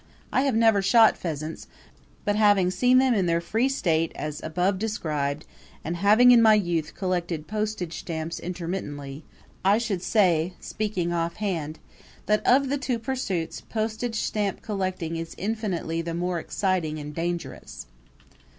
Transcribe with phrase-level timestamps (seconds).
[0.33, 1.67] I have never shot pheasants;
[2.25, 5.45] but, having seen them in their free state as above described,
[5.83, 9.23] and having in my youth collected postage stamps intermittently,
[9.63, 11.77] I should say, speaking offhand,
[12.25, 17.85] that of the two pursuits postage stamp collecting is infinitely the more exciting and dangerous.